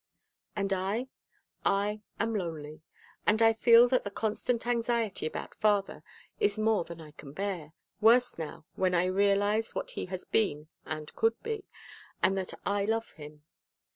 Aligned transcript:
And 0.55 0.73
I? 0.73 1.09
I 1.63 2.01
am 2.19 2.33
lonely. 2.33 2.81
And 3.27 3.39
I 3.39 3.53
feel 3.53 3.87
that 3.89 4.03
the 4.03 4.09
constant 4.09 4.65
anxiety 4.65 5.27
about 5.27 5.53
father 5.53 6.01
is 6.39 6.57
more 6.57 6.83
than 6.83 6.99
I 6.99 7.11
can 7.11 7.33
bear, 7.33 7.73
worse 7.99 8.39
now 8.39 8.65
when 8.73 8.95
I 8.95 9.05
realize 9.05 9.75
what 9.75 9.91
he 9.91 10.07
has 10.07 10.25
been 10.25 10.69
and 10.85 11.15
could 11.15 11.39
be 11.43 11.65
and 12.23 12.35
that 12.35 12.55
I 12.65 12.83
love 12.85 13.11
him. 13.11 13.43